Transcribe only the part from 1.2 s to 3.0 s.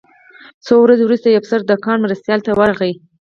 یو افسر د کان مرستیال ته ورغی